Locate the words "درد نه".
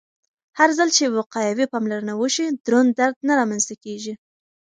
2.99-3.33